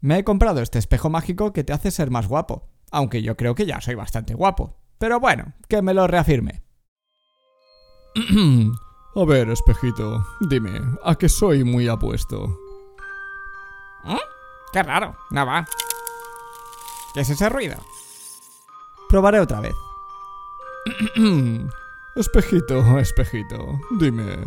Me 0.00 0.18
he 0.18 0.24
comprado 0.24 0.62
este 0.62 0.78
espejo 0.78 1.10
mágico 1.10 1.52
que 1.52 1.64
te 1.64 1.72
hace 1.72 1.90
ser 1.90 2.10
más 2.10 2.28
guapo, 2.28 2.68
aunque 2.92 3.22
yo 3.22 3.36
creo 3.36 3.54
que 3.54 3.66
ya 3.66 3.80
soy 3.80 3.96
bastante 3.96 4.34
guapo. 4.34 4.76
Pero 4.98 5.18
bueno, 5.18 5.54
que 5.68 5.82
me 5.82 5.94
lo 5.94 6.06
reafirme. 6.06 6.62
A 9.16 9.24
ver, 9.24 9.50
espejito, 9.50 10.24
dime, 10.48 10.80
¿a 11.02 11.16
qué 11.16 11.28
soy 11.28 11.64
muy 11.64 11.88
apuesto? 11.88 12.56
¿Eh? 14.04 14.18
Qué 14.72 14.82
raro, 14.82 15.16
no 15.30 15.44
va. 15.44 15.66
¿Qué 17.14 17.22
es 17.22 17.30
ese 17.30 17.48
ruido? 17.48 17.76
Probaré 19.08 19.40
otra 19.40 19.60
vez. 19.60 19.74
espejito, 22.16 22.98
espejito, 23.00 23.80
dime, 23.98 24.46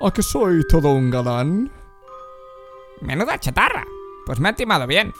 ¿a 0.00 0.10
qué 0.10 0.22
soy 0.22 0.66
todo 0.66 0.90
un 0.90 1.10
galán? 1.10 1.70
Menuda 3.02 3.38
chatarra. 3.38 3.84
Pues 4.30 4.38
me 4.38 4.48
ha 4.48 4.52
timado 4.52 4.86
bien. 4.86 5.12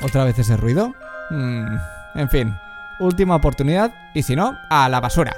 ¿Otra 0.00 0.22
vez 0.22 0.38
ese 0.38 0.56
ruido? 0.56 0.94
Mm, 1.30 1.76
en 2.14 2.30
fin, 2.30 2.56
última 3.00 3.34
oportunidad 3.34 3.92
y 4.14 4.22
si 4.22 4.36
no, 4.36 4.56
a 4.70 4.88
la 4.88 5.00
basura. 5.00 5.36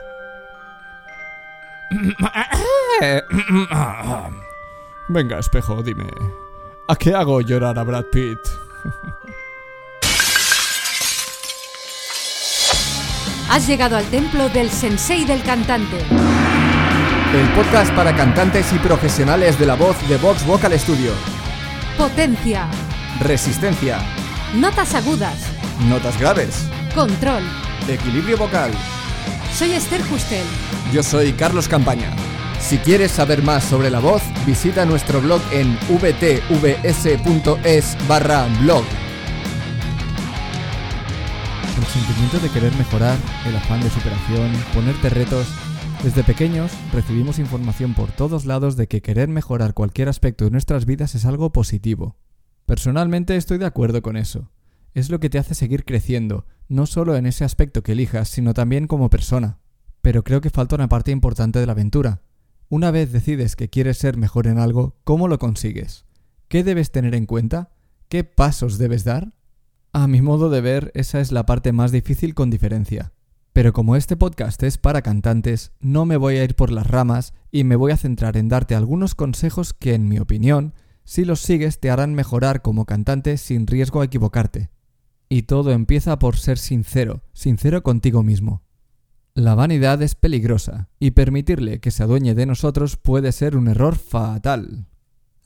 Venga, 5.08 5.38
espejo, 5.38 5.82
dime. 5.82 6.10
¿A 6.88 6.94
qué 6.94 7.14
hago 7.14 7.40
llorar 7.40 7.78
a 7.78 7.84
Brad 7.84 8.04
Pitt? 8.12 8.38
Has 13.48 13.66
llegado 13.66 13.96
al 13.96 14.04
templo 14.10 14.50
del 14.50 14.68
sensei 14.68 15.24
del 15.24 15.42
cantante. 15.42 16.04
El 17.34 17.48
podcast 17.54 17.94
para 17.94 18.14
cantantes 18.14 18.70
y 18.74 18.78
profesionales 18.78 19.58
de 19.58 19.64
la 19.64 19.74
voz 19.74 20.06
de 20.06 20.18
Vox 20.18 20.44
Vocal 20.44 20.78
Studio. 20.78 21.37
Potencia. 21.98 22.70
Resistencia. 23.18 23.98
Notas 24.54 24.94
agudas. 24.94 25.34
Notas 25.88 26.16
graves. 26.16 26.64
Control. 26.94 27.42
Equilibrio 27.88 28.38
vocal. 28.38 28.70
Soy 29.52 29.72
Esther 29.72 30.00
Justel. 30.04 30.46
Yo 30.92 31.02
soy 31.02 31.32
Carlos 31.32 31.66
Campaña. 31.66 32.12
Si 32.60 32.78
quieres 32.78 33.10
saber 33.10 33.42
más 33.42 33.64
sobre 33.64 33.90
la 33.90 33.98
voz, 33.98 34.22
visita 34.46 34.84
nuestro 34.84 35.20
blog 35.20 35.42
en 35.50 35.76
vtvs.es 35.88 37.26
barra 38.06 38.46
blog. 38.60 38.84
El 41.80 41.86
sentimiento 41.86 42.38
de 42.38 42.48
querer 42.50 42.72
mejorar, 42.76 43.16
el 43.44 43.56
afán 43.56 43.80
de 43.80 43.90
superación, 43.90 44.52
ponerte 44.72 45.10
retos. 45.10 45.48
Desde 46.02 46.22
pequeños 46.22 46.70
recibimos 46.92 47.40
información 47.40 47.92
por 47.92 48.12
todos 48.12 48.46
lados 48.46 48.76
de 48.76 48.86
que 48.86 49.02
querer 49.02 49.28
mejorar 49.28 49.74
cualquier 49.74 50.08
aspecto 50.08 50.44
de 50.44 50.52
nuestras 50.52 50.86
vidas 50.86 51.16
es 51.16 51.24
algo 51.24 51.52
positivo. 51.52 52.16
Personalmente 52.66 53.34
estoy 53.34 53.58
de 53.58 53.66
acuerdo 53.66 54.00
con 54.00 54.16
eso. 54.16 54.48
Es 54.94 55.10
lo 55.10 55.18
que 55.18 55.28
te 55.28 55.38
hace 55.38 55.56
seguir 55.56 55.84
creciendo, 55.84 56.46
no 56.68 56.86
solo 56.86 57.16
en 57.16 57.26
ese 57.26 57.44
aspecto 57.44 57.82
que 57.82 57.92
elijas, 57.92 58.28
sino 58.28 58.54
también 58.54 58.86
como 58.86 59.10
persona. 59.10 59.58
Pero 60.00 60.22
creo 60.22 60.40
que 60.40 60.50
falta 60.50 60.76
una 60.76 60.88
parte 60.88 61.10
importante 61.10 61.58
de 61.58 61.66
la 61.66 61.72
aventura. 61.72 62.22
Una 62.68 62.92
vez 62.92 63.10
decides 63.10 63.56
que 63.56 63.68
quieres 63.68 63.98
ser 63.98 64.16
mejor 64.16 64.46
en 64.46 64.58
algo, 64.58 64.96
¿cómo 65.02 65.26
lo 65.26 65.40
consigues? 65.40 66.06
¿Qué 66.46 66.62
debes 66.62 66.92
tener 66.92 67.16
en 67.16 67.26
cuenta? 67.26 67.72
¿Qué 68.08 68.22
pasos 68.22 68.78
debes 68.78 69.02
dar? 69.02 69.32
A 69.92 70.06
mi 70.06 70.22
modo 70.22 70.48
de 70.48 70.60
ver, 70.60 70.92
esa 70.94 71.20
es 71.20 71.32
la 71.32 71.44
parte 71.44 71.72
más 71.72 71.90
difícil 71.90 72.34
con 72.34 72.50
diferencia. 72.50 73.12
Pero 73.58 73.72
como 73.72 73.96
este 73.96 74.16
podcast 74.16 74.62
es 74.62 74.78
para 74.78 75.02
cantantes, 75.02 75.72
no 75.80 76.06
me 76.06 76.16
voy 76.16 76.36
a 76.36 76.44
ir 76.44 76.54
por 76.54 76.70
las 76.70 76.86
ramas 76.86 77.34
y 77.50 77.64
me 77.64 77.74
voy 77.74 77.90
a 77.90 77.96
centrar 77.96 78.36
en 78.36 78.48
darte 78.48 78.76
algunos 78.76 79.16
consejos 79.16 79.74
que, 79.74 79.94
en 79.94 80.08
mi 80.08 80.20
opinión, 80.20 80.74
si 81.02 81.24
los 81.24 81.40
sigues 81.40 81.80
te 81.80 81.90
harán 81.90 82.14
mejorar 82.14 82.62
como 82.62 82.84
cantante 82.84 83.36
sin 83.36 83.66
riesgo 83.66 84.00
a 84.00 84.04
equivocarte. 84.04 84.70
Y 85.28 85.42
todo 85.42 85.72
empieza 85.72 86.20
por 86.20 86.36
ser 86.36 86.56
sincero, 86.56 87.24
sincero 87.32 87.82
contigo 87.82 88.22
mismo. 88.22 88.62
La 89.34 89.56
vanidad 89.56 90.00
es 90.02 90.14
peligrosa, 90.14 90.88
y 91.00 91.10
permitirle 91.10 91.80
que 91.80 91.90
se 91.90 92.04
adueñe 92.04 92.36
de 92.36 92.46
nosotros 92.46 92.96
puede 92.96 93.32
ser 93.32 93.56
un 93.56 93.66
error 93.66 93.96
fatal. 93.96 94.86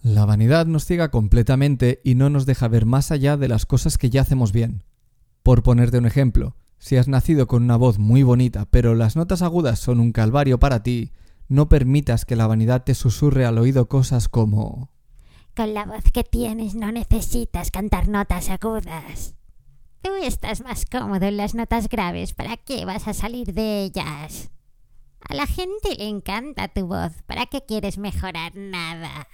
La 0.03 0.27
vanidad 0.27 0.67
nos 0.67 0.85
ciega 0.85 1.11
completamente 1.11 2.03
y 2.05 2.15
no 2.15 2.29
nos 2.29 2.45
deja 2.45 2.69
ver 2.69 2.85
más 2.85 3.11
allá 3.11 3.39
de 3.39 3.49
las 3.49 3.65
cosas 3.65 3.97
que 3.97 4.11
ya 4.11 4.21
hacemos 4.21 4.53
bien. 4.53 4.83
Por 5.43 5.63
ponerte 5.63 5.97
un 5.97 6.05
ejemplo, 6.05 6.57
si 6.83 6.97
has 6.97 7.07
nacido 7.07 7.47
con 7.47 7.63
una 7.63 7.77
voz 7.77 8.01
muy 8.01 8.25
bonita, 8.25 8.67
pero 8.69 8.97
las 8.97 9.15
notas 9.15 9.41
agudas 9.41 9.79
son 9.79 10.01
un 10.01 10.11
calvario 10.11 10.59
para 10.59 10.83
ti, 10.83 11.13
no 11.47 11.69
permitas 11.69 12.25
que 12.25 12.35
la 12.35 12.49
vanidad 12.49 12.83
te 12.83 12.97
susurre 12.97 13.47
al 13.47 13.59
oído 13.59 13.89
cosas 13.89 14.29
como... 14.29 14.91
Con 15.55 15.75
la 15.75 15.85
voz 15.85 16.03
que 16.13 16.25
tienes 16.25 16.75
no 16.75 16.91
necesitas 16.91 17.71
cantar 17.71 18.09
notas 18.09 18.51
agudas. 18.51 19.37
Tú 20.01 20.11
estás 20.25 20.63
más 20.63 20.85
cómodo 20.85 21.25
en 21.27 21.37
las 21.37 21.55
notas 21.55 21.89
graves, 21.89 22.35
¿para 22.35 22.57
qué 22.57 22.85
vas 22.85 23.07
a 23.07 23.15
salir 23.15 23.55
de 23.55 23.85
ellas? 23.85 24.51
A 25.21 25.37
la 25.37 25.47
gente 25.47 25.95
le 25.97 26.09
encanta 26.09 26.67
tu 26.67 26.89
voz, 26.89 27.13
¿para 27.27 27.47
qué 27.47 27.65
quieres 27.65 27.97
mejorar 27.97 28.57
nada? 28.57 29.29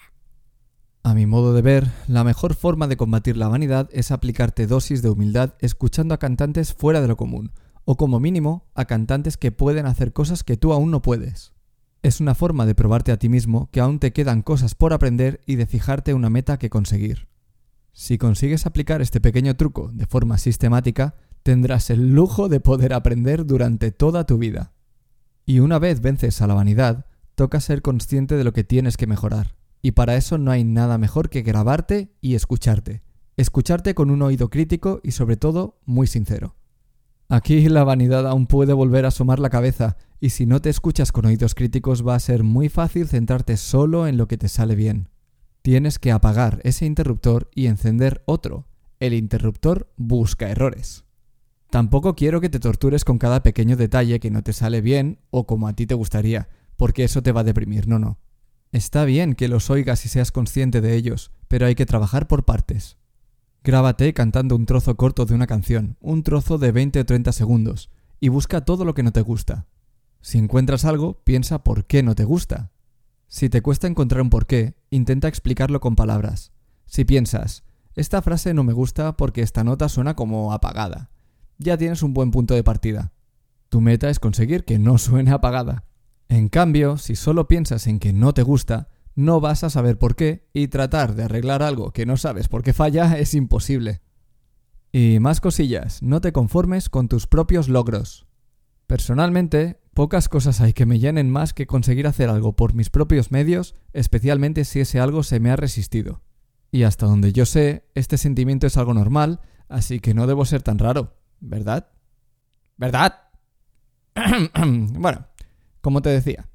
A 1.08 1.14
mi 1.14 1.24
modo 1.24 1.54
de 1.54 1.62
ver, 1.62 1.90
la 2.06 2.22
mejor 2.22 2.54
forma 2.54 2.86
de 2.86 2.98
combatir 2.98 3.38
la 3.38 3.48
vanidad 3.48 3.88
es 3.92 4.10
aplicarte 4.10 4.66
dosis 4.66 5.00
de 5.00 5.08
humildad 5.08 5.54
escuchando 5.58 6.12
a 6.12 6.18
cantantes 6.18 6.74
fuera 6.74 7.00
de 7.00 7.08
lo 7.08 7.16
común, 7.16 7.50
o 7.86 7.96
como 7.96 8.20
mínimo 8.20 8.66
a 8.74 8.84
cantantes 8.84 9.38
que 9.38 9.50
pueden 9.50 9.86
hacer 9.86 10.12
cosas 10.12 10.44
que 10.44 10.58
tú 10.58 10.70
aún 10.74 10.90
no 10.90 11.00
puedes. 11.00 11.54
Es 12.02 12.20
una 12.20 12.34
forma 12.34 12.66
de 12.66 12.74
probarte 12.74 13.10
a 13.10 13.16
ti 13.16 13.30
mismo 13.30 13.70
que 13.70 13.80
aún 13.80 14.00
te 14.00 14.12
quedan 14.12 14.42
cosas 14.42 14.74
por 14.74 14.92
aprender 14.92 15.40
y 15.46 15.56
de 15.56 15.64
fijarte 15.64 16.12
una 16.12 16.28
meta 16.28 16.58
que 16.58 16.68
conseguir. 16.68 17.28
Si 17.94 18.18
consigues 18.18 18.66
aplicar 18.66 19.00
este 19.00 19.18
pequeño 19.18 19.56
truco 19.56 19.90
de 19.94 20.04
forma 20.04 20.36
sistemática, 20.36 21.14
tendrás 21.42 21.88
el 21.88 22.10
lujo 22.10 22.50
de 22.50 22.60
poder 22.60 22.92
aprender 22.92 23.46
durante 23.46 23.92
toda 23.92 24.26
tu 24.26 24.36
vida. 24.36 24.74
Y 25.46 25.60
una 25.60 25.78
vez 25.78 26.02
vences 26.02 26.42
a 26.42 26.46
la 26.46 26.52
vanidad, 26.52 27.06
toca 27.34 27.60
ser 27.60 27.80
consciente 27.80 28.36
de 28.36 28.44
lo 28.44 28.52
que 28.52 28.62
tienes 28.62 28.98
que 28.98 29.06
mejorar. 29.06 29.56
Y 29.82 29.92
para 29.92 30.16
eso 30.16 30.38
no 30.38 30.50
hay 30.50 30.64
nada 30.64 30.98
mejor 30.98 31.30
que 31.30 31.42
grabarte 31.42 32.10
y 32.20 32.34
escucharte. 32.34 33.02
Escucharte 33.36 33.94
con 33.94 34.10
un 34.10 34.22
oído 34.22 34.50
crítico 34.50 35.00
y 35.02 35.12
sobre 35.12 35.36
todo 35.36 35.78
muy 35.84 36.06
sincero. 36.06 36.56
Aquí 37.28 37.68
la 37.68 37.84
vanidad 37.84 38.26
aún 38.26 38.46
puede 38.46 38.72
volver 38.72 39.04
a 39.04 39.08
asomar 39.08 39.38
la 39.38 39.50
cabeza, 39.50 39.96
y 40.18 40.30
si 40.30 40.46
no 40.46 40.60
te 40.60 40.70
escuchas 40.70 41.12
con 41.12 41.26
oídos 41.26 41.54
críticos 41.54 42.06
va 42.06 42.14
a 42.14 42.20
ser 42.20 42.42
muy 42.42 42.68
fácil 42.68 43.06
centrarte 43.06 43.56
solo 43.56 44.06
en 44.06 44.16
lo 44.16 44.26
que 44.26 44.38
te 44.38 44.48
sale 44.48 44.74
bien. 44.74 45.10
Tienes 45.62 45.98
que 45.98 46.10
apagar 46.10 46.60
ese 46.64 46.86
interruptor 46.86 47.50
y 47.54 47.66
encender 47.66 48.22
otro. 48.26 48.66
El 48.98 49.12
interruptor 49.12 49.92
busca 49.96 50.48
errores. 50.48 51.04
Tampoco 51.70 52.16
quiero 52.16 52.40
que 52.40 52.48
te 52.48 52.60
tortures 52.60 53.04
con 53.04 53.18
cada 53.18 53.42
pequeño 53.42 53.76
detalle 53.76 54.20
que 54.20 54.30
no 54.30 54.42
te 54.42 54.54
sale 54.54 54.80
bien 54.80 55.18
o 55.30 55.46
como 55.46 55.68
a 55.68 55.74
ti 55.74 55.86
te 55.86 55.94
gustaría, 55.94 56.48
porque 56.76 57.04
eso 57.04 57.22
te 57.22 57.32
va 57.32 57.42
a 57.42 57.44
deprimir, 57.44 57.86
no, 57.86 57.98
no. 57.98 58.18
Está 58.72 59.04
bien 59.04 59.34
que 59.34 59.48
los 59.48 59.70
oigas 59.70 60.04
y 60.04 60.08
seas 60.08 60.30
consciente 60.30 60.80
de 60.80 60.94
ellos, 60.94 61.32
pero 61.48 61.66
hay 61.66 61.74
que 61.74 61.86
trabajar 61.86 62.28
por 62.28 62.44
partes. 62.44 62.98
Grábate 63.64 64.12
cantando 64.14 64.56
un 64.56 64.66
trozo 64.66 64.96
corto 64.96 65.24
de 65.24 65.34
una 65.34 65.46
canción, 65.46 65.96
un 66.00 66.22
trozo 66.22 66.58
de 66.58 66.72
20 66.72 67.00
o 67.00 67.06
30 67.06 67.32
segundos, 67.32 67.90
y 68.20 68.28
busca 68.28 68.64
todo 68.64 68.84
lo 68.84 68.94
que 68.94 69.02
no 69.02 69.12
te 69.12 69.22
gusta. 69.22 69.66
Si 70.20 70.38
encuentras 70.38 70.84
algo, 70.84 71.22
piensa 71.24 71.64
por 71.64 71.86
qué 71.86 72.02
no 72.02 72.14
te 72.14 72.24
gusta. 72.24 72.70
Si 73.26 73.48
te 73.48 73.62
cuesta 73.62 73.86
encontrar 73.86 74.22
un 74.22 74.30
porqué, 74.30 74.74
intenta 74.90 75.28
explicarlo 75.28 75.80
con 75.80 75.96
palabras. 75.96 76.52
Si 76.86 77.04
piensas, 77.04 77.64
esta 77.94 78.22
frase 78.22 78.54
no 78.54 78.64
me 78.64 78.72
gusta 78.72 79.16
porque 79.16 79.42
esta 79.42 79.64
nota 79.64 79.88
suena 79.88 80.14
como 80.14 80.52
apagada, 80.52 81.10
ya 81.58 81.76
tienes 81.76 82.02
un 82.02 82.14
buen 82.14 82.30
punto 82.30 82.54
de 82.54 82.62
partida. 82.62 83.12
Tu 83.68 83.80
meta 83.80 84.08
es 84.08 84.20
conseguir 84.20 84.64
que 84.64 84.78
no 84.78 84.96
suene 84.98 85.32
apagada. 85.32 85.84
En 86.28 86.48
cambio, 86.48 86.98
si 86.98 87.16
solo 87.16 87.48
piensas 87.48 87.86
en 87.86 87.98
que 87.98 88.12
no 88.12 88.34
te 88.34 88.42
gusta, 88.42 88.88
no 89.14 89.40
vas 89.40 89.64
a 89.64 89.70
saber 89.70 89.98
por 89.98 90.14
qué 90.14 90.48
y 90.52 90.68
tratar 90.68 91.14
de 91.14 91.24
arreglar 91.24 91.62
algo 91.62 91.92
que 91.92 92.06
no 92.06 92.16
sabes 92.16 92.48
por 92.48 92.62
qué 92.62 92.72
falla 92.72 93.18
es 93.18 93.34
imposible. 93.34 94.02
Y 94.92 95.18
más 95.20 95.40
cosillas, 95.40 96.02
no 96.02 96.20
te 96.20 96.32
conformes 96.32 96.88
con 96.88 97.08
tus 97.08 97.26
propios 97.26 97.68
logros. 97.68 98.26
Personalmente, 98.86 99.80
Pocas 99.98 100.28
cosas 100.28 100.60
hay 100.60 100.74
que 100.74 100.86
me 100.86 101.00
llenen 101.00 101.28
más 101.28 101.52
que 101.52 101.66
conseguir 101.66 102.06
hacer 102.06 102.28
algo 102.28 102.54
por 102.54 102.72
mis 102.72 102.88
propios 102.88 103.32
medios, 103.32 103.74
especialmente 103.92 104.64
si 104.64 104.78
ese 104.78 105.00
algo 105.00 105.24
se 105.24 105.40
me 105.40 105.50
ha 105.50 105.56
resistido. 105.56 106.22
Y 106.70 106.84
hasta 106.84 107.06
donde 107.06 107.32
yo 107.32 107.44
sé, 107.44 107.84
este 107.96 108.16
sentimiento 108.16 108.68
es 108.68 108.76
algo 108.76 108.94
normal, 108.94 109.40
así 109.68 109.98
que 109.98 110.14
no 110.14 110.28
debo 110.28 110.44
ser 110.44 110.62
tan 110.62 110.78
raro, 110.78 111.16
¿verdad? 111.40 111.88
¿Verdad? 112.76 113.22
bueno, 114.64 115.26
como 115.80 116.02
te 116.02 116.10
decía, 116.10 116.48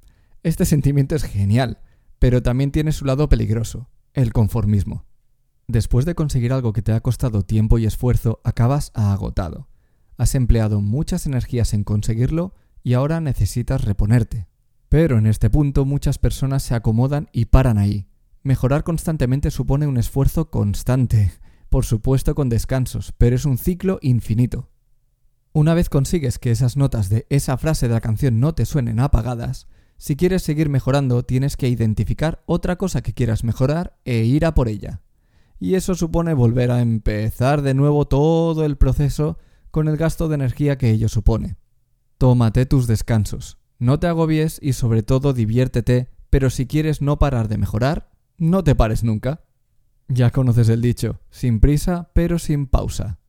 este 0.44 0.66
sentimiento 0.66 1.16
es 1.16 1.24
genial, 1.24 1.80
pero 2.20 2.42
también 2.42 2.72
tiene 2.72 2.92
su 2.92 3.06
lado 3.06 3.30
peligroso, 3.30 3.90
el 4.14 4.34
conformismo. 4.34 5.06
Después 5.68 6.06
de 6.06 6.16
conseguir 6.16 6.52
algo 6.52 6.74
que 6.74 6.82
te 6.82 6.92
ha 6.92 7.00
costado 7.00 7.44
tiempo 7.44 7.78
y 7.78 7.86
esfuerzo, 7.86 8.42
acabas 8.44 8.92
agotado. 8.94 9.70
Has 10.18 10.36
empleado 10.36 10.82
muchas 10.82 11.26
energías 11.26 11.74
en 11.74 11.84
conseguirlo 11.84 12.54
y 12.84 12.94
ahora 12.94 13.22
necesitas 13.22 13.84
reponerte. 13.84 14.48
Pero 14.90 15.18
en 15.18 15.26
este 15.26 15.50
punto 15.50 15.86
muchas 15.86 16.18
personas 16.18 16.64
se 16.64 16.76
acomodan 16.76 17.30
y 17.32 17.46
paran 17.46 17.78
ahí. 17.78 18.08
Mejorar 18.44 18.84
constantemente 18.84 19.50
supone 19.50 19.88
un 19.88 19.98
esfuerzo 19.98 20.52
constante, 20.52 21.32
por 21.70 21.86
supuesto 21.86 22.36
con 22.36 22.50
descansos, 22.50 23.14
pero 23.18 23.36
es 23.36 23.46
un 23.46 23.58
ciclo 23.58 24.00
infinito. 24.02 24.70
Una 25.56 25.76
vez 25.76 25.88
consigues 25.88 26.40
que 26.40 26.50
esas 26.50 26.78
notas 26.78 27.10
de 27.10 27.28
esa 27.30 27.58
frase 27.58 27.88
de 27.88 27.94
la 27.94 28.02
canción 28.02 28.40
no 28.40 28.56
te 28.56 28.66
suenen 28.66 29.00
apagadas, 29.00 29.68
si 29.98 30.16
quieres 30.16 30.42
seguir 30.42 30.68
mejorando 30.68 31.22
tienes 31.24 31.58
que 31.58 31.70
identificar 31.70 32.42
otra 32.48 32.76
cosa 32.76 33.04
que 33.04 33.14
quieras 33.14 33.44
mejorar 33.44 33.96
e 34.04 34.24
ir 34.24 34.48
a 34.48 34.56
por 34.56 34.68
ella. 34.68 35.02
Y 35.60 35.76
eso 35.76 35.94
supone 35.94 36.34
volver 36.34 36.72
a 36.72 36.82
empezar 36.82 37.62
de 37.62 37.76
nuevo 37.76 38.06
todo 38.06 38.66
el 38.66 38.78
proceso 38.78 39.38
con 39.70 39.88
el 39.88 39.96
gasto 39.96 40.28
de 40.28 40.36
energía 40.36 40.80
que 40.80 40.90
ello 40.90 41.08
supone. 41.08 41.58
Tómate 42.18 42.66
tus 42.66 42.88
descansos, 42.88 43.60
no 43.78 44.00
te 44.00 44.08
agobies 44.08 44.58
y 44.60 44.74
sobre 44.74 45.04
todo 45.04 45.34
diviértete, 45.34 46.10
pero 46.32 46.50
si 46.50 46.66
quieres 46.66 47.00
no 47.04 47.20
parar 47.20 47.48
de 47.48 47.60
mejorar, 47.60 48.10
no 48.40 48.64
te 48.64 48.74
pares 48.74 49.04
nunca. 49.04 49.44
Ya 50.08 50.32
conoces 50.32 50.68
el 50.70 50.82
dicho, 50.82 51.20
sin 51.30 51.60
prisa 51.60 52.10
pero 52.16 52.40
sin 52.40 52.66
pausa. 52.66 53.20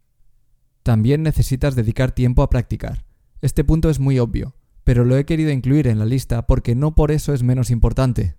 También 0.84 1.22
necesitas 1.22 1.74
dedicar 1.74 2.12
tiempo 2.12 2.42
a 2.42 2.50
practicar. 2.50 3.06
Este 3.40 3.64
punto 3.64 3.88
es 3.88 4.00
muy 4.00 4.18
obvio, 4.18 4.54
pero 4.84 5.06
lo 5.06 5.16
he 5.16 5.24
querido 5.24 5.50
incluir 5.50 5.86
en 5.88 5.98
la 5.98 6.04
lista 6.04 6.46
porque 6.46 6.74
no 6.74 6.94
por 6.94 7.10
eso 7.10 7.32
es 7.32 7.42
menos 7.42 7.70
importante. 7.70 8.36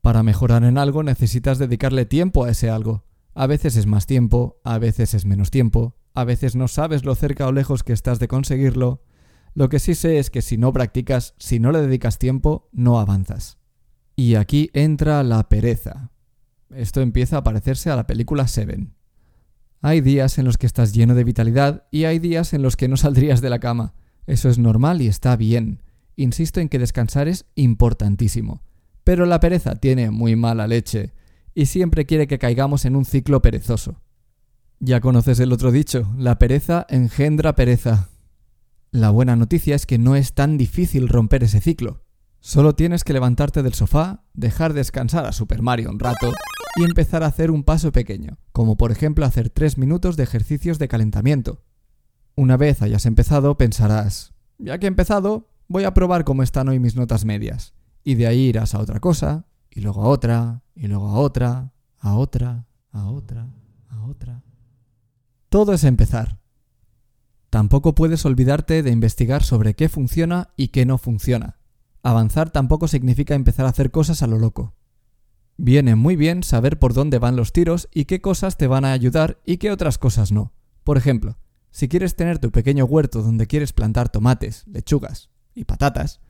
Para 0.00 0.22
mejorar 0.22 0.62
en 0.62 0.78
algo 0.78 1.02
necesitas 1.02 1.58
dedicarle 1.58 2.06
tiempo 2.06 2.44
a 2.44 2.50
ese 2.50 2.70
algo. 2.70 3.04
A 3.34 3.48
veces 3.48 3.74
es 3.74 3.86
más 3.86 4.06
tiempo, 4.06 4.60
a 4.62 4.78
veces 4.78 5.12
es 5.12 5.26
menos 5.26 5.50
tiempo, 5.50 5.96
a 6.14 6.22
veces 6.22 6.54
no 6.54 6.68
sabes 6.68 7.04
lo 7.04 7.16
cerca 7.16 7.48
o 7.48 7.52
lejos 7.52 7.82
que 7.82 7.92
estás 7.92 8.20
de 8.20 8.28
conseguirlo. 8.28 9.02
Lo 9.52 9.68
que 9.68 9.80
sí 9.80 9.96
sé 9.96 10.20
es 10.20 10.30
que 10.30 10.42
si 10.42 10.58
no 10.58 10.72
practicas, 10.72 11.34
si 11.38 11.58
no 11.58 11.72
le 11.72 11.82
dedicas 11.82 12.18
tiempo, 12.18 12.68
no 12.70 13.00
avanzas. 13.00 13.58
Y 14.14 14.36
aquí 14.36 14.70
entra 14.72 15.24
la 15.24 15.48
pereza. 15.48 16.12
Esto 16.70 17.00
empieza 17.00 17.38
a 17.38 17.42
parecerse 17.42 17.90
a 17.90 17.96
la 17.96 18.06
película 18.06 18.46
Seven. 18.46 18.95
Hay 19.82 20.00
días 20.00 20.38
en 20.38 20.44
los 20.44 20.58
que 20.58 20.66
estás 20.66 20.92
lleno 20.92 21.14
de 21.14 21.24
vitalidad 21.24 21.84
y 21.90 22.04
hay 22.04 22.18
días 22.18 22.52
en 22.52 22.62
los 22.62 22.76
que 22.76 22.88
no 22.88 22.96
saldrías 22.96 23.40
de 23.40 23.50
la 23.50 23.58
cama. 23.58 23.94
Eso 24.26 24.48
es 24.48 24.58
normal 24.58 25.02
y 25.02 25.06
está 25.06 25.36
bien. 25.36 25.82
Insisto 26.16 26.60
en 26.60 26.68
que 26.68 26.78
descansar 26.78 27.28
es 27.28 27.44
importantísimo. 27.54 28.62
Pero 29.04 29.26
la 29.26 29.38
pereza 29.38 29.76
tiene 29.76 30.10
muy 30.10 30.34
mala 30.34 30.66
leche 30.66 31.12
y 31.54 31.66
siempre 31.66 32.06
quiere 32.06 32.26
que 32.26 32.38
caigamos 32.38 32.84
en 32.84 32.96
un 32.96 33.04
ciclo 33.04 33.42
perezoso. 33.42 34.00
Ya 34.80 35.00
conoces 35.00 35.40
el 35.40 35.52
otro 35.52 35.72
dicho, 35.72 36.12
la 36.18 36.38
pereza 36.38 36.86
engendra 36.88 37.54
pereza. 37.54 38.08
La 38.90 39.10
buena 39.10 39.36
noticia 39.36 39.74
es 39.74 39.86
que 39.86 39.98
no 39.98 40.16
es 40.16 40.34
tan 40.34 40.58
difícil 40.58 41.08
romper 41.08 41.44
ese 41.44 41.60
ciclo. 41.60 42.05
Solo 42.46 42.76
tienes 42.76 43.02
que 43.02 43.12
levantarte 43.12 43.64
del 43.64 43.74
sofá, 43.74 44.22
dejar 44.32 44.72
descansar 44.72 45.26
a 45.26 45.32
Super 45.32 45.62
Mario 45.62 45.90
un 45.90 45.98
rato 45.98 46.32
y 46.76 46.84
empezar 46.84 47.24
a 47.24 47.26
hacer 47.26 47.50
un 47.50 47.64
paso 47.64 47.90
pequeño, 47.90 48.38
como 48.52 48.76
por 48.76 48.92
ejemplo 48.92 49.26
hacer 49.26 49.50
3 49.50 49.78
minutos 49.78 50.16
de 50.16 50.22
ejercicios 50.22 50.78
de 50.78 50.86
calentamiento. 50.86 51.64
Una 52.36 52.56
vez 52.56 52.82
hayas 52.82 53.04
empezado, 53.04 53.58
pensarás, 53.58 54.32
ya 54.58 54.78
que 54.78 54.86
he 54.86 54.88
empezado, 54.88 55.50
voy 55.66 55.82
a 55.82 55.92
probar 55.92 56.22
cómo 56.22 56.44
están 56.44 56.68
hoy 56.68 56.78
mis 56.78 56.94
notas 56.94 57.24
medias. 57.24 57.74
Y 58.04 58.14
de 58.14 58.28
ahí 58.28 58.42
irás 58.42 58.76
a 58.76 58.78
otra 58.78 59.00
cosa, 59.00 59.46
y 59.68 59.80
luego 59.80 60.04
a 60.04 60.06
otra, 60.06 60.62
y 60.76 60.86
luego 60.86 61.08
a 61.08 61.18
otra, 61.18 61.72
a 61.98 62.14
otra, 62.14 62.68
a 62.92 63.08
otra, 63.08 63.48
a 63.88 64.04
otra. 64.04 64.44
Todo 65.48 65.72
es 65.72 65.82
empezar. 65.82 66.38
Tampoco 67.50 67.96
puedes 67.96 68.24
olvidarte 68.24 68.84
de 68.84 68.92
investigar 68.92 69.42
sobre 69.42 69.74
qué 69.74 69.88
funciona 69.88 70.50
y 70.56 70.68
qué 70.68 70.86
no 70.86 70.96
funciona. 70.96 71.55
Avanzar 72.06 72.50
tampoco 72.50 72.86
significa 72.86 73.34
empezar 73.34 73.66
a 73.66 73.70
hacer 73.70 73.90
cosas 73.90 74.22
a 74.22 74.28
lo 74.28 74.38
loco. 74.38 74.76
Viene 75.56 75.96
muy 75.96 76.14
bien 76.14 76.44
saber 76.44 76.78
por 76.78 76.94
dónde 76.94 77.18
van 77.18 77.34
los 77.34 77.52
tiros 77.52 77.88
y 77.92 78.04
qué 78.04 78.20
cosas 78.20 78.56
te 78.56 78.68
van 78.68 78.84
a 78.84 78.92
ayudar 78.92 79.40
y 79.44 79.56
qué 79.56 79.72
otras 79.72 79.98
cosas 79.98 80.30
no. 80.30 80.52
Por 80.84 80.98
ejemplo, 80.98 81.36
si 81.72 81.88
quieres 81.88 82.14
tener 82.14 82.38
tu 82.38 82.52
pequeño 82.52 82.84
huerto 82.84 83.22
donde 83.22 83.48
quieres 83.48 83.72
plantar 83.72 84.08
tomates, 84.08 84.62
lechugas 84.68 85.30
y 85.52 85.64
patatas, 85.64 86.20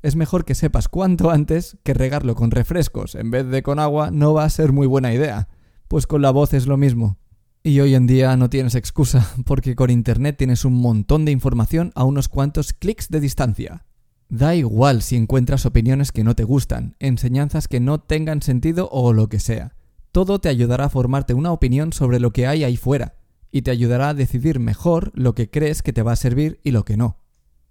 es 0.00 0.16
mejor 0.16 0.46
que 0.46 0.54
sepas 0.54 0.88
cuanto 0.88 1.30
antes 1.30 1.76
que 1.82 1.92
regarlo 1.92 2.34
con 2.34 2.50
refrescos 2.50 3.14
en 3.14 3.30
vez 3.30 3.46
de 3.46 3.62
con 3.62 3.78
agua 3.78 4.10
no 4.10 4.32
va 4.32 4.44
a 4.44 4.48
ser 4.48 4.72
muy 4.72 4.86
buena 4.86 5.12
idea, 5.12 5.48
pues 5.86 6.06
con 6.06 6.22
la 6.22 6.30
voz 6.30 6.54
es 6.54 6.66
lo 6.66 6.78
mismo. 6.78 7.18
Y 7.62 7.80
hoy 7.80 7.94
en 7.94 8.06
día 8.06 8.34
no 8.38 8.48
tienes 8.48 8.74
excusa, 8.74 9.30
porque 9.44 9.76
con 9.76 9.90
Internet 9.90 10.38
tienes 10.38 10.64
un 10.64 10.80
montón 10.80 11.26
de 11.26 11.32
información 11.32 11.92
a 11.94 12.04
unos 12.04 12.30
cuantos 12.30 12.72
clics 12.72 13.10
de 13.10 13.20
distancia. 13.20 13.85
Da 14.28 14.54
igual 14.54 15.02
si 15.02 15.16
encuentras 15.16 15.66
opiniones 15.66 16.10
que 16.10 16.24
no 16.24 16.34
te 16.34 16.44
gustan, 16.44 16.96
enseñanzas 16.98 17.68
que 17.68 17.80
no 17.80 18.00
tengan 18.00 18.42
sentido 18.42 18.88
o 18.90 19.12
lo 19.12 19.28
que 19.28 19.38
sea. 19.38 19.76
Todo 20.10 20.40
te 20.40 20.48
ayudará 20.48 20.86
a 20.86 20.90
formarte 20.90 21.34
una 21.34 21.52
opinión 21.52 21.92
sobre 21.92 22.18
lo 22.18 22.32
que 22.32 22.46
hay 22.46 22.64
ahí 22.64 22.76
fuera, 22.76 23.16
y 23.52 23.62
te 23.62 23.70
ayudará 23.70 24.10
a 24.10 24.14
decidir 24.14 24.58
mejor 24.58 25.12
lo 25.14 25.34
que 25.34 25.50
crees 25.50 25.82
que 25.82 25.92
te 25.92 26.02
va 26.02 26.12
a 26.12 26.16
servir 26.16 26.60
y 26.64 26.72
lo 26.72 26.84
que 26.84 26.96
no. 26.96 27.18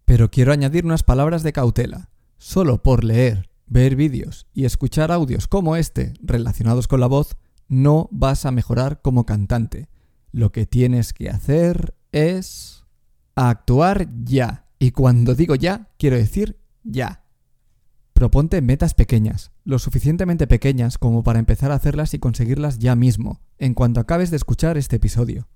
Pero 0.06 0.32
quiero 0.32 0.54
añadir 0.54 0.86
unas 0.86 1.04
palabras 1.04 1.44
de 1.44 1.54
cautela. 1.54 2.10
Solo 2.38 2.82
por 2.84 3.04
leer, 3.04 3.50
ver 3.66 3.96
vídeos 3.96 4.48
y 4.54 4.66
escuchar 4.66 5.12
audios 5.12 5.48
como 5.48 5.76
este 5.76 6.14
relacionados 6.22 6.88
con 6.88 7.00
la 7.00 7.08
voz, 7.08 7.36
no 7.68 8.08
vas 8.12 8.46
a 8.46 8.52
mejorar 8.52 9.02
como 9.02 9.26
cantante. 9.26 9.90
Lo 10.32 10.52
que 10.52 10.66
tienes 10.66 11.14
que 11.14 11.30
hacer 11.30 11.96
es 12.12 12.86
actuar 13.36 14.08
ya. 14.24 14.65
Y 14.86 14.92
cuando 14.92 15.34
digo 15.34 15.56
ya, 15.56 15.90
quiero 15.98 16.16
decir 16.16 16.60
ya. 16.84 17.24
Proponte 18.14 18.62
metas 18.62 18.94
pequeñas, 18.94 19.52
lo 19.64 19.80
suficientemente 19.80 20.46
pequeñas 20.46 21.00
como 21.00 21.24
para 21.24 21.40
empezar 21.40 21.72
a 21.72 21.74
hacerlas 21.74 22.14
y 22.14 22.20
conseguirlas 22.20 22.78
ya 22.78 22.96
mismo, 22.96 23.42
en 23.58 23.74
cuanto 23.74 24.00
acabes 24.00 24.30
de 24.30 24.38
escuchar 24.38 24.78
este 24.78 24.98
episodio. 24.98 25.48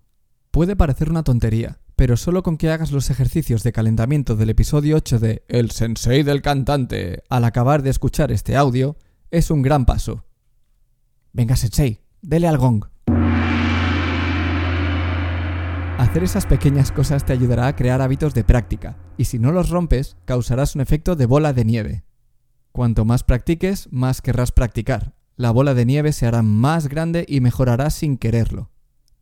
Puede 0.49 0.75
parecer 0.75 1.11
una 1.11 1.21
tontería, 1.21 1.77
pero 1.95 2.17
solo 2.17 2.41
con 2.41 2.57
que 2.57 2.71
hagas 2.71 2.91
los 2.91 3.11
ejercicios 3.11 3.61
de 3.61 3.71
calentamiento 3.71 4.35
del 4.35 4.49
episodio 4.49 4.95
8 4.95 5.19
de 5.19 5.43
El 5.47 5.69
Sensei 5.69 6.23
del 6.23 6.41
Cantante 6.41 7.21
al 7.29 7.45
acabar 7.45 7.83
de 7.83 7.91
escuchar 7.91 8.31
este 8.31 8.55
audio, 8.55 8.97
es 9.29 9.51
un 9.51 9.61
gran 9.61 9.85
paso. 9.85 10.25
Venga, 11.33 11.55
Sensei, 11.55 12.01
dele 12.23 12.47
al 12.47 12.57
gong. 12.57 12.83
Hacer 15.99 16.23
esas 16.23 16.45
pequeñas 16.45 16.93
cosas 16.93 17.25
te 17.25 17.33
ayudará 17.33 17.67
a 17.67 17.75
crear 17.75 18.01
hábitos 18.01 18.33
de 18.33 18.45
práctica, 18.45 18.95
y 19.17 19.25
si 19.25 19.37
no 19.37 19.51
los 19.51 19.69
rompes, 19.69 20.15
causarás 20.23 20.73
un 20.75 20.79
efecto 20.79 21.17
de 21.17 21.25
bola 21.25 21.51
de 21.51 21.65
nieve. 21.65 22.05
Cuanto 22.71 23.03
más 23.03 23.25
practiques, 23.25 23.89
más 23.91 24.21
querrás 24.21 24.53
practicar. 24.53 25.13
La 25.35 25.51
bola 25.51 25.73
de 25.73 25.85
nieve 25.85 26.13
se 26.13 26.25
hará 26.25 26.41
más 26.41 26.87
grande 26.87 27.25
y 27.27 27.41
mejorarás 27.41 27.95
sin 27.95 28.17
quererlo. 28.17 28.71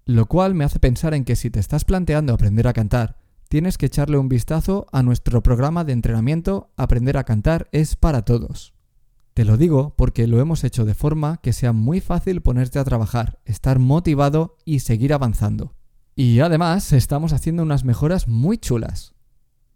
Lo 0.06 0.28
cual 0.28 0.54
me 0.54 0.66
hace 0.66 0.78
pensar 0.78 1.16
en 1.16 1.26
que 1.26 1.36
si 1.36 1.50
te 1.50 1.60
estás 1.60 1.84
planteando 1.84 2.32
aprender 2.32 2.68
a 2.68 2.74
cantar, 2.74 3.18
tienes 3.50 3.80
que 3.80 3.88
echarle 3.88 4.20
un 4.20 4.30
vistazo 4.30 4.86
a 4.92 5.02
nuestro 5.02 5.42
programa 5.42 5.84
de 5.84 5.94
entrenamiento 5.94 6.70
Aprender 6.78 7.18
a 7.18 7.24
cantar 7.24 7.70
es 7.72 7.96
para 7.96 8.22
todos. 8.22 8.76
Te 9.34 9.46
lo 9.46 9.58
digo 9.58 9.96
porque 9.98 10.28
lo 10.28 10.40
hemos 10.40 10.64
hecho 10.64 10.86
de 10.86 10.94
forma 10.94 11.38
que 11.38 11.54
sea 11.54 11.74
muy 11.74 12.02
fácil 12.02 12.42
ponerte 12.42 12.78
a 12.78 12.84
trabajar, 12.84 13.40
estar 13.46 13.80
motivado 13.80 14.58
y 14.64 14.82
seguir 14.82 15.12
avanzando. 15.12 15.77
Y 16.20 16.40
además 16.40 16.92
estamos 16.94 17.32
haciendo 17.32 17.62
unas 17.62 17.84
mejoras 17.84 18.28
muy 18.28 18.58
chulas. 18.58 19.14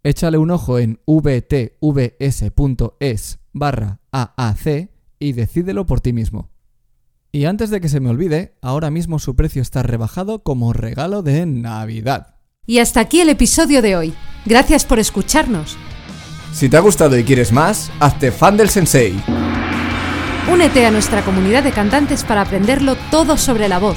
Échale 0.02 0.38
un 0.38 0.50
ojo 0.50 0.80
en 0.80 0.98
vtvs.es 1.06 1.78
barra 3.52 4.00
AAC 4.10 4.90
y 5.20 5.34
decídelo 5.34 5.86
por 5.86 6.00
ti 6.00 6.12
mismo. 6.12 6.50
Y 7.30 7.44
antes 7.44 7.70
de 7.70 7.80
que 7.80 7.88
se 7.88 8.00
me 8.00 8.10
olvide, 8.10 8.58
ahora 8.60 8.90
mismo 8.90 9.20
su 9.20 9.36
precio 9.36 9.62
está 9.62 9.84
rebajado 9.84 10.42
como 10.42 10.72
regalo 10.72 11.22
de 11.22 11.46
Navidad. 11.46 12.34
Y 12.66 12.80
hasta 12.80 12.98
aquí 12.98 13.20
el 13.20 13.28
episodio 13.28 13.80
de 13.80 13.94
hoy. 13.94 14.12
Gracias 14.44 14.84
por 14.84 14.98
escucharnos. 14.98 15.76
Si 16.52 16.68
te 16.68 16.76
ha 16.76 16.80
gustado 16.80 17.16
y 17.16 17.22
quieres 17.22 17.52
más, 17.52 17.92
hazte 18.00 18.32
fan 18.32 18.56
del 18.56 18.68
sensei. 18.68 19.14
Únete 20.52 20.86
a 20.86 20.90
nuestra 20.90 21.24
comunidad 21.24 21.62
de 21.62 21.70
cantantes 21.70 22.24
para 22.24 22.40
aprenderlo 22.40 22.96
todo 23.12 23.36
sobre 23.36 23.68
la 23.68 23.78
voz 23.78 23.96